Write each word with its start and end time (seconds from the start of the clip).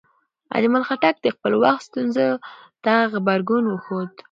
اجمل 0.57 0.83
خټک 0.87 1.15
د 1.21 1.27
خپل 1.35 1.53
وخت 1.63 1.83
ستونزو 1.87 2.27
ته 2.83 2.93
غبرګون 3.11 3.63
وښود. 3.67 4.09